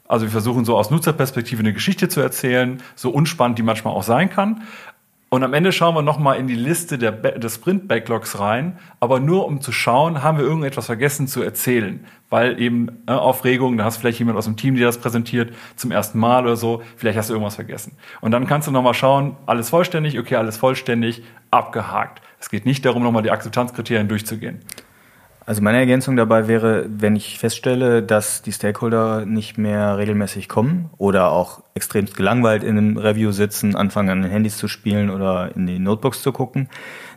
[0.06, 4.02] Also wir versuchen so aus Nutzerperspektive eine Geschichte zu erzählen, so unspannend die manchmal auch
[4.02, 4.62] sein kann.
[5.34, 9.46] Und am Ende schauen wir nochmal in die Liste der, des Sprint-Backlogs rein, aber nur
[9.46, 12.06] um zu schauen, haben wir irgendetwas vergessen zu erzählen.
[12.30, 15.90] Weil eben äh, Aufregung, da hast vielleicht jemand aus dem Team, der das präsentiert, zum
[15.90, 17.96] ersten Mal oder so, vielleicht hast du irgendwas vergessen.
[18.20, 22.22] Und dann kannst du nochmal schauen, alles vollständig, okay, alles vollständig, abgehakt.
[22.44, 24.58] Es geht nicht darum, nochmal die Akzeptanzkriterien durchzugehen.
[25.46, 30.90] Also meine Ergänzung dabei wäre, wenn ich feststelle, dass die Stakeholder nicht mehr regelmäßig kommen
[30.98, 35.56] oder auch extremst gelangweilt in einem Review sitzen, anfangen an den Handys zu spielen oder
[35.56, 36.68] in die Notebooks zu gucken,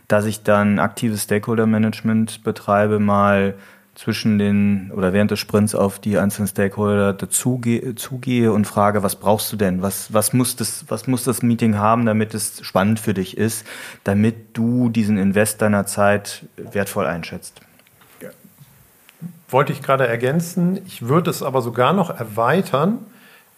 [0.08, 3.54] dass ich dann aktives Stakeholder-Management betreibe, mal
[3.98, 9.16] zwischen den oder während des Sprints auf die einzelnen Stakeholder dazugehe zugehe und frage, was
[9.16, 9.82] brauchst du denn?
[9.82, 13.66] Was, was, muss das, was muss das Meeting haben, damit es spannend für dich ist,
[14.04, 17.60] damit du diesen Invest deiner Zeit wertvoll einschätzt?
[19.50, 20.78] wollte ich gerade ergänzen.
[20.86, 22.98] Ich würde es aber sogar noch erweitern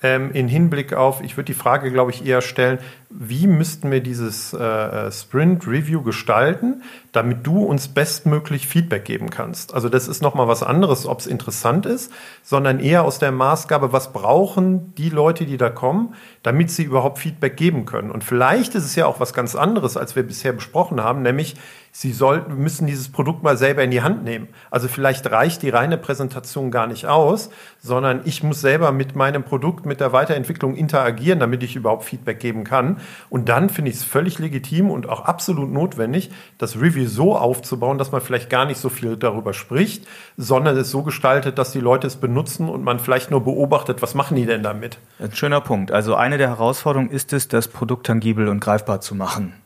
[0.03, 2.79] ähm, in Hinblick auf, ich würde die Frage, glaube ich, eher stellen,
[3.11, 6.83] wie müssten wir dieses äh, Sprint Review gestalten,
[7.13, 9.75] damit du uns bestmöglich Feedback geben kannst.
[9.75, 13.93] Also das ist nochmal was anderes, ob es interessant ist, sondern eher aus der Maßgabe,
[13.93, 18.11] was brauchen die Leute, die da kommen, damit sie überhaupt Feedback geben können.
[18.11, 21.57] Und vielleicht ist es ja auch was ganz anderes, als wir bisher besprochen haben, nämlich
[21.93, 24.49] sie sollten, müssen dieses Produkt mal selber in die Hand nehmen.
[24.71, 27.51] Also vielleicht reicht die reine Präsentation gar nicht aus,
[27.81, 32.41] sondern ich muss selber mit meinem Produkt, mit der Weiterentwicklung interagieren, damit ich überhaupt Feedback
[32.41, 32.99] geben kann.
[33.29, 37.99] Und dann finde ich es völlig legitim und auch absolut notwendig, das Review so aufzubauen,
[37.99, 41.81] dass man vielleicht gar nicht so viel darüber spricht, sondern es so gestaltet, dass die
[41.81, 44.99] Leute es benutzen und man vielleicht nur beobachtet, was machen die denn damit.
[45.19, 45.91] Ein schöner Punkt.
[45.91, 49.60] Also eine der Herausforderungen ist es, das Produkt tangibel und greifbar zu machen.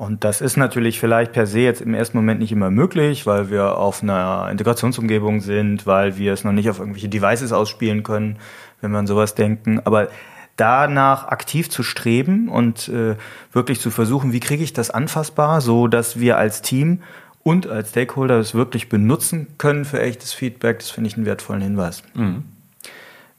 [0.00, 3.50] Und das ist natürlich vielleicht per se jetzt im ersten Moment nicht immer möglich, weil
[3.50, 8.38] wir auf einer Integrationsumgebung sind, weil wir es noch nicht auf irgendwelche Devices ausspielen können,
[8.80, 9.78] wenn wir an sowas denken.
[9.84, 10.08] Aber
[10.56, 13.16] danach aktiv zu streben und äh,
[13.52, 17.02] wirklich zu versuchen, wie kriege ich das anfassbar, so dass wir als Team
[17.42, 21.60] und als Stakeholder es wirklich benutzen können für echtes Feedback, das finde ich einen wertvollen
[21.60, 22.02] Hinweis.
[22.14, 22.44] Mhm.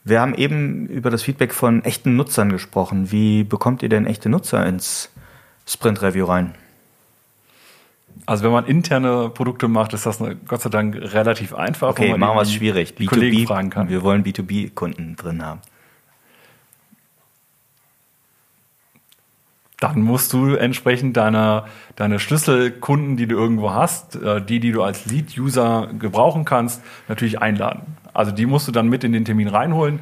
[0.03, 3.11] Wir haben eben über das Feedback von echten Nutzern gesprochen.
[3.11, 5.09] Wie bekommt ihr denn echte Nutzer ins
[5.65, 6.55] Sprint Review rein?
[8.25, 11.89] Also wenn man interne Produkte macht, ist das eine, Gott sei Dank relativ einfach.
[11.89, 12.95] Okay, machen wir es schwierig.
[12.95, 13.89] Die B2B, Kollegen fragen kann.
[13.89, 15.61] Wir wollen B2B-Kunden drin haben.
[19.79, 24.83] Dann musst du entsprechend deine, deine Schlüsselkunden, die du irgendwo hast, äh, die, die du
[24.83, 27.97] als Lead-User gebrauchen kannst, natürlich einladen.
[28.13, 29.99] Also die musst du dann mit in den Termin reinholen.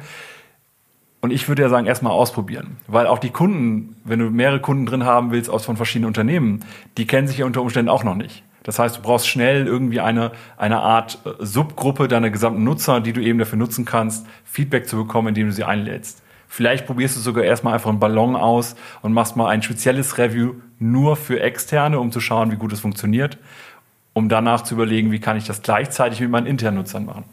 [1.20, 2.78] Und ich würde ja sagen, erstmal ausprobieren.
[2.86, 6.64] Weil auch die Kunden, wenn du mehrere Kunden drin haben willst aus von verschiedenen Unternehmen,
[6.96, 8.42] die kennen sich ja unter Umständen auch noch nicht.
[8.62, 13.12] Das heißt, du brauchst schnell irgendwie eine, eine Art äh, Subgruppe deiner gesamten Nutzer, die
[13.12, 16.22] du eben dafür nutzen kannst, Feedback zu bekommen, indem du sie einlädst.
[16.48, 20.54] Vielleicht probierst du sogar erstmal einfach einen Ballon aus und machst mal ein spezielles Review
[20.78, 23.38] nur für Externe, um zu schauen, wie gut es funktioniert,
[24.14, 27.24] um danach zu überlegen, wie kann ich das gleichzeitig mit meinen internen Nutzern machen.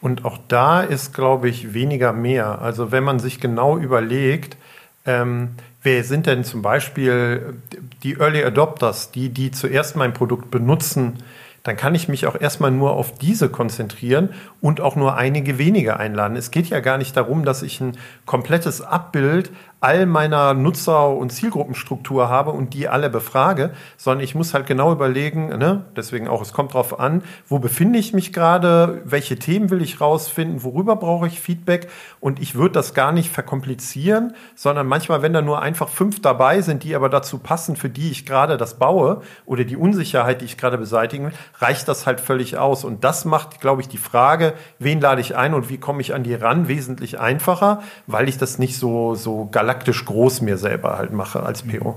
[0.00, 2.62] Und auch da ist, glaube ich, weniger mehr.
[2.62, 4.56] Also wenn man sich genau überlegt,
[5.04, 5.50] ähm,
[5.82, 7.54] wer sind denn zum Beispiel
[8.02, 11.18] die Early Adopters, die, die zuerst mein Produkt benutzen,
[11.62, 14.30] dann kann ich mich auch erstmal nur auf diese konzentrieren
[14.62, 16.36] und auch nur einige wenige einladen.
[16.36, 19.50] Es geht ja gar nicht darum, dass ich ein komplettes Abbild
[19.80, 24.92] all meiner Nutzer- und Zielgruppenstruktur habe und die alle befrage, sondern ich muss halt genau
[24.92, 25.86] überlegen, ne?
[25.96, 30.00] deswegen auch, es kommt drauf an, wo befinde ich mich gerade, welche Themen will ich
[30.00, 31.88] rausfinden, worüber brauche ich Feedback
[32.20, 36.60] und ich würde das gar nicht verkomplizieren, sondern manchmal, wenn da nur einfach fünf dabei
[36.60, 40.44] sind, die aber dazu passen, für die ich gerade das baue oder die Unsicherheit, die
[40.44, 43.96] ich gerade beseitigen will, reicht das halt völlig aus und das macht, glaube ich, die
[43.96, 48.28] Frage, wen lade ich ein und wie komme ich an die ran, wesentlich einfacher, weil
[48.28, 51.94] ich das nicht so, so galaktisch galaktisch groß mir selber halt mache als PO.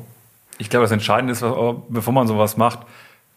[0.59, 1.43] Ich glaube, das Entscheidende ist,
[1.89, 2.79] bevor man sowas macht,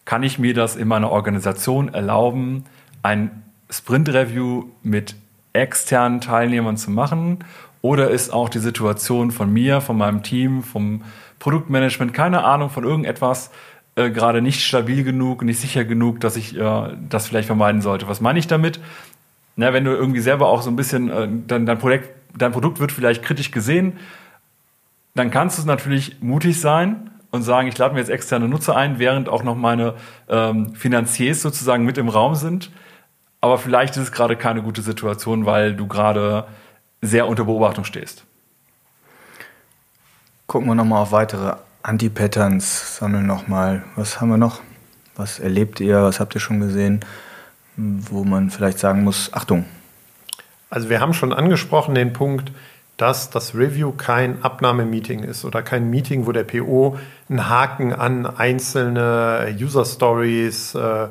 [0.05, 2.65] kann ich mir das in meiner Organisation erlauben,
[3.01, 5.15] ein Sprint-Review mit
[5.53, 7.39] externen Teilnehmern zu machen?
[7.81, 11.01] Oder ist auch die Situation von mir, von meinem Team, vom
[11.39, 13.49] Produktmanagement, keine Ahnung, von irgendetwas
[13.95, 18.07] äh, gerade nicht stabil genug, nicht sicher genug, dass ich äh, das vielleicht vermeiden sollte?
[18.07, 18.79] Was meine ich damit?
[19.55, 22.79] Na, wenn du irgendwie selber auch so ein bisschen, äh, dein, dein, Projekt, dein Produkt
[22.79, 23.93] wird vielleicht kritisch gesehen,
[25.17, 28.99] dann kannst du natürlich mutig sein und sagen, ich lade mir jetzt externe Nutzer ein,
[28.99, 29.95] während auch noch meine
[30.29, 32.71] ähm, Finanziers sozusagen mit im Raum sind.
[33.41, 36.47] Aber vielleicht ist es gerade keine gute Situation, weil du gerade
[37.01, 38.25] sehr unter Beobachtung stehst.
[40.47, 43.83] Gucken wir nochmal auf weitere Anti-Patterns, sammeln nochmal.
[43.95, 44.61] Was haben wir noch?
[45.15, 46.03] Was erlebt ihr?
[46.03, 47.01] Was habt ihr schon gesehen?
[47.75, 49.65] Wo man vielleicht sagen muss, Achtung.
[50.69, 52.51] Also wir haben schon angesprochen den Punkt,
[52.97, 56.97] dass das Review kein Abnahmemeeting ist oder kein Meeting, wo der PO
[57.29, 61.07] einen Haken an einzelne User Stories, äh,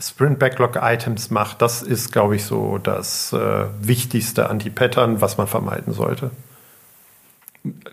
[0.00, 1.62] Sprint Backlog Items macht.
[1.62, 6.30] Das ist, glaube ich, so das äh, wichtigste Anti-Pattern, was man vermeiden sollte.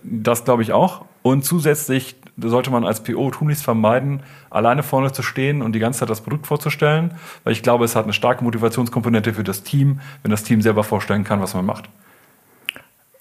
[0.04, 1.06] Das glaube ich auch.
[1.22, 6.00] Und zusätzlich sollte man als PO tunlichst vermeiden, alleine vorne zu stehen und die ganze
[6.00, 10.02] Zeit das Produkt vorzustellen, weil ich glaube, es hat eine starke Motivationskomponente für das Team,
[10.22, 11.90] wenn das Team selber vorstellen kann, was man macht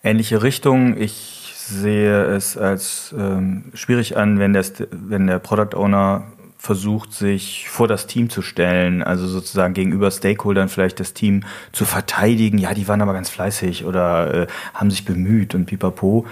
[0.04, 1.00] ähnliche Richtung.
[1.00, 6.24] Ich sehe es als ähm, schwierig an, wenn, der, wenn der Product Owner
[6.58, 11.84] versucht, sich vor das Team zu stellen, also sozusagen gegenüber Stakeholdern vielleicht das Team zu
[11.84, 12.58] verteidigen.
[12.58, 16.26] Ja, die waren aber ganz fleißig oder äh, haben sich bemüht und pipapo.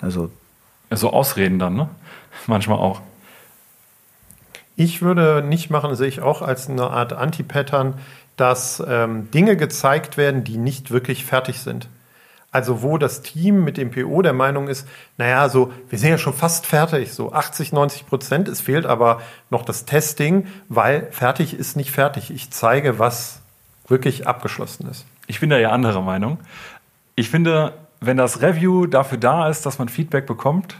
[0.00, 0.30] Also
[0.90, 1.88] so Ausreden dann, ne?
[2.46, 3.00] Manchmal auch.
[4.76, 7.94] Ich würde nicht machen, sehe ich auch als eine Art Anti-Pattern,
[8.36, 11.88] dass ähm, Dinge gezeigt werden, die nicht wirklich fertig sind.
[12.54, 14.86] Also wo das Team mit dem PO der Meinung ist,
[15.18, 18.46] naja, so, wir sind ja schon fast fertig, so 80, 90 Prozent.
[18.46, 22.30] Es fehlt aber noch das Testing, weil fertig ist nicht fertig.
[22.30, 23.40] Ich zeige, was
[23.88, 25.04] wirklich abgeschlossen ist.
[25.26, 26.38] Ich bin da ja anderer Meinung.
[27.16, 30.76] Ich finde, wenn das Review dafür da ist, dass man Feedback bekommt,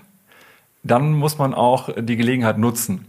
[0.84, 3.04] dann muss man auch die Gelegenheit nutzen.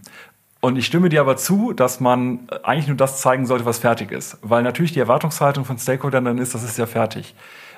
[0.60, 4.12] Und ich stimme dir aber zu, dass man eigentlich nur das zeigen sollte, was fertig
[4.12, 4.40] ist.
[4.42, 7.36] Weil natürlich die Erwartungshaltung von Stakeholdern dann ist, das ist ja fertig.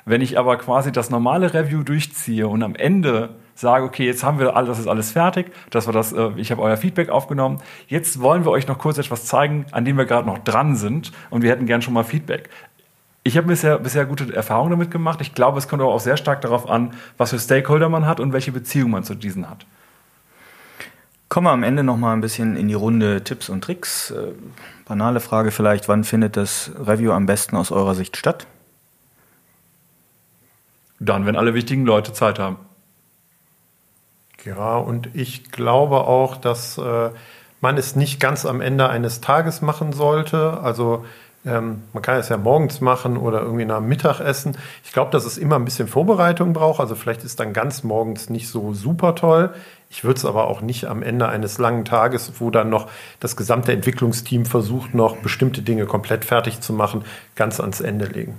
[0.07, 4.39] Wenn ich aber quasi das normale Review durchziehe und am Ende sage, okay, jetzt haben
[4.39, 7.59] wir alles, das ist alles fertig, das war das, äh, ich habe euer Feedback aufgenommen,
[7.87, 11.11] jetzt wollen wir euch noch kurz etwas zeigen, an dem wir gerade noch dran sind
[11.29, 12.49] und wir hätten gern schon mal Feedback.
[13.23, 15.19] Ich habe bisher, bisher gute Erfahrungen damit gemacht.
[15.19, 18.21] Ich glaube, es kommt aber auch sehr stark darauf an, was für Stakeholder man hat
[18.21, 19.65] und welche Beziehung man zu diesen hat.
[21.27, 24.11] Kommen wir am Ende noch mal ein bisschen in die Runde Tipps und Tricks.
[24.11, 24.31] Äh,
[24.87, 28.47] banale Frage vielleicht, wann findet das Review am besten aus eurer Sicht statt?
[30.99, 32.57] Dann, wenn alle wichtigen Leute Zeit haben.
[34.45, 37.09] Ja, und ich glaube auch, dass äh,
[37.61, 40.59] man es nicht ganz am Ende eines Tages machen sollte.
[40.61, 41.05] Also
[41.45, 44.57] Ähm, man kann es ja morgens machen oder irgendwie nach Mittagessen.
[44.83, 46.81] Ich glaube, dass es immer ein bisschen Vorbereitung braucht.
[46.81, 49.53] Also vielleicht ist dann ganz morgens nicht so super toll.
[49.89, 52.89] Ich würde es aber auch nicht am Ende eines langen Tages, wo dann noch
[53.21, 57.05] das gesamte Entwicklungsteam versucht, noch bestimmte Dinge komplett fertig zu machen,
[57.35, 58.37] ganz ans Ende legen.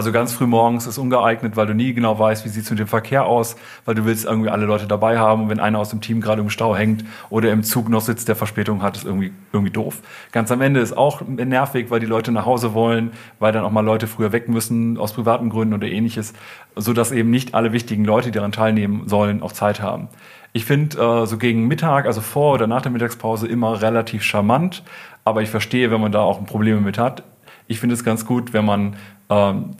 [0.00, 2.86] Also ganz früh morgens ist ungeeignet, weil du nie genau weißt, wie es mit dem
[2.86, 5.42] Verkehr aus, weil du willst irgendwie alle Leute dabei haben.
[5.42, 8.26] Und wenn einer aus dem Team gerade im Stau hängt oder im Zug noch sitzt,
[8.26, 10.00] der Verspätung hat, ist irgendwie, irgendwie doof.
[10.32, 13.10] Ganz am Ende ist auch nervig, weil die Leute nach Hause wollen,
[13.40, 16.32] weil dann auch mal Leute früher weg müssen aus privaten Gründen oder ähnliches,
[16.76, 20.08] sodass eben nicht alle wichtigen Leute, die daran teilnehmen sollen, auch Zeit haben.
[20.54, 24.82] Ich finde äh, so gegen Mittag, also vor oder nach der Mittagspause, immer relativ charmant.
[25.26, 27.22] Aber ich verstehe, wenn man da auch Probleme mit hat.
[27.68, 28.96] Ich finde es ganz gut, wenn man
[29.28, 29.76] ähm,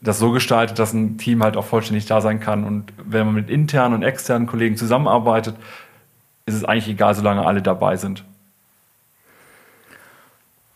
[0.00, 2.64] das so gestaltet, dass ein Team halt auch vollständig da sein kann.
[2.64, 5.56] Und wenn man mit internen und externen Kollegen zusammenarbeitet,
[6.46, 8.24] ist es eigentlich egal, solange alle dabei sind.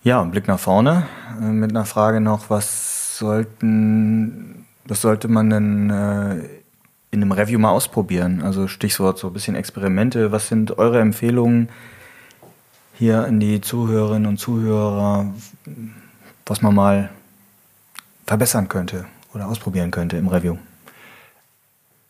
[0.03, 1.07] Ja, Blick nach vorne
[1.41, 6.35] äh, mit einer Frage noch, was sollten, was sollte man denn äh,
[7.13, 8.43] in einem Review mal ausprobieren?
[8.43, 10.33] Also Stichwort so ein bisschen Experimente.
[10.33, 11.69] Was sind eure Empfehlungen
[12.95, 15.27] hier an die Zuhörerinnen und Zuhörer,
[16.47, 17.11] was man mal
[18.27, 20.57] verbessern könnte oder ausprobieren könnte im Review?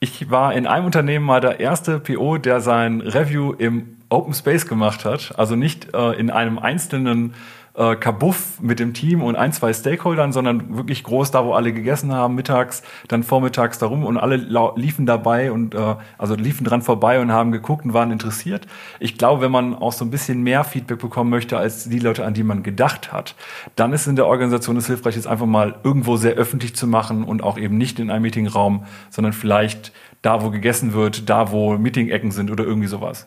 [0.01, 4.67] Ich war in einem Unternehmen mal der erste PO, der sein Review im Open Space
[4.67, 5.39] gemacht hat.
[5.39, 7.35] Also nicht äh, in einem einzelnen
[7.75, 11.73] äh, Kabuff mit dem Team und ein, zwei Stakeholdern, sondern wirklich groß da, wo alle
[11.73, 14.37] gegessen haben, mittags, dann vormittags darum und alle
[14.77, 18.67] liefen dabei und äh, also liefen dran vorbei und haben geguckt und waren interessiert.
[19.01, 22.25] Ich glaube, wenn man auch so ein bisschen mehr Feedback bekommen möchte als die Leute,
[22.25, 23.35] an die man gedacht hat,
[23.77, 27.25] dann ist in der Organisation es hilfreich, jetzt einfach mal irgendwo sehr öffentlich zu machen
[27.25, 31.77] und auch eben nicht in einem Meetingraum, sondern vielleicht da, wo gegessen wird, da, wo
[31.77, 33.27] Meeting-Ecken sind oder irgendwie sowas.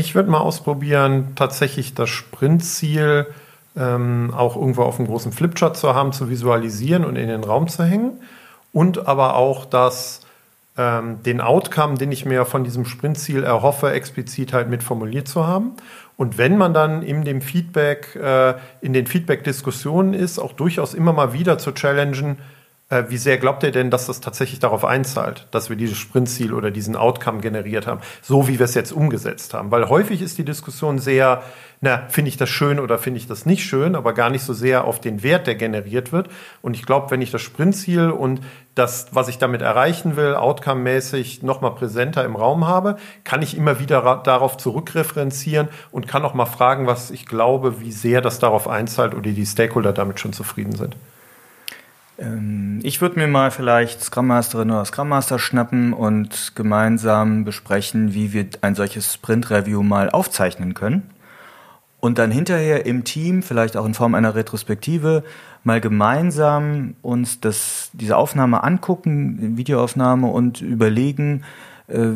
[0.00, 3.26] Ich würde mal ausprobieren, tatsächlich das Sprintziel
[3.76, 7.68] ähm, auch irgendwo auf einem großen Flipchart zu haben, zu visualisieren und in den Raum
[7.68, 8.12] zu hängen.
[8.72, 10.22] Und aber auch das,
[10.78, 15.46] ähm, den Outcome, den ich mir von diesem Sprintziel erhoffe, explizit halt mit formuliert zu
[15.46, 15.72] haben.
[16.16, 21.12] Und wenn man dann in dem Feedback, äh, in den Feedback-Diskussionen ist, auch durchaus immer
[21.12, 22.38] mal wieder zu challengen,
[23.08, 26.72] wie sehr glaubt ihr denn, dass das tatsächlich darauf einzahlt, dass wir dieses Sprintziel oder
[26.72, 29.70] diesen Outcome generiert haben, so wie wir es jetzt umgesetzt haben?
[29.70, 31.44] Weil häufig ist die Diskussion sehr,
[31.80, 34.52] na, finde ich das schön oder finde ich das nicht schön, aber gar nicht so
[34.52, 36.30] sehr auf den Wert, der generiert wird.
[36.62, 38.40] Und ich glaube, wenn ich das Sprintziel und
[38.74, 43.78] das, was ich damit erreichen will, outcome-mäßig nochmal präsenter im Raum habe, kann ich immer
[43.78, 48.66] wieder darauf zurückreferenzieren und kann auch mal fragen, was ich glaube, wie sehr das darauf
[48.66, 50.96] einzahlt oder die Stakeholder damit schon zufrieden sind.
[52.20, 58.14] Ähm, ich würde mir mal vielleicht Scrum Masterin oder Scrum Master schnappen und gemeinsam besprechen,
[58.14, 61.10] wie wir ein solches Sprint Review mal aufzeichnen können.
[61.98, 65.22] Und dann hinterher im Team, vielleicht auch in Form einer Retrospektive,
[65.64, 71.44] mal gemeinsam uns das, diese Aufnahme angucken, Videoaufnahme und überlegen,
[71.88, 72.12] äh,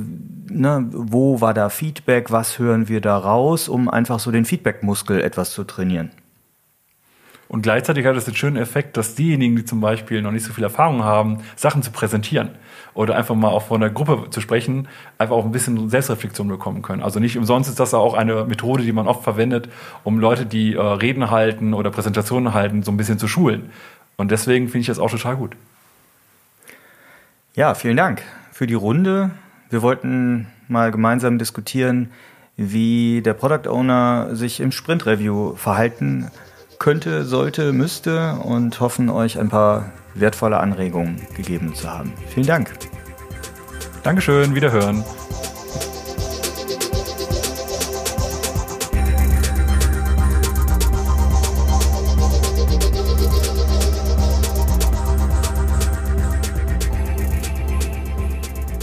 [0.48, 5.20] ne, wo war da Feedback, was hören wir da raus, um einfach so den Feedback-Muskel
[5.20, 6.10] etwas zu trainieren.
[7.48, 10.52] Und gleichzeitig hat es den schönen Effekt, dass diejenigen, die zum Beispiel noch nicht so
[10.52, 12.50] viel Erfahrung haben, Sachen zu präsentieren
[12.94, 16.82] oder einfach mal auch vor einer Gruppe zu sprechen, einfach auch ein bisschen Selbstreflexion bekommen
[16.82, 17.02] können.
[17.02, 19.68] Also nicht umsonst ist das auch eine Methode, die man oft verwendet,
[20.04, 23.70] um Leute, die äh, Reden halten oder Präsentationen halten, so ein bisschen zu schulen.
[24.16, 25.56] Und deswegen finde ich das auch total gut.
[27.54, 29.30] Ja, vielen Dank für die Runde.
[29.70, 32.10] Wir wollten mal gemeinsam diskutieren,
[32.56, 36.30] wie der Product Owner sich im Sprint Review verhalten
[36.78, 42.12] könnte, sollte, müsste und hoffen, euch ein paar wertvolle Anregungen gegeben zu haben.
[42.28, 42.70] Vielen Dank.
[44.02, 45.04] Dankeschön, wiederhören.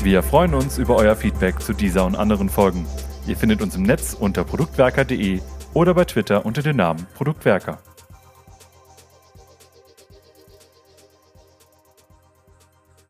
[0.03, 2.87] Wir freuen uns über euer Feedback zu dieser und anderen Folgen.
[3.27, 5.39] Ihr findet uns im Netz unter produktwerker.de
[5.73, 7.79] oder bei Twitter unter dem Namen Produktwerker.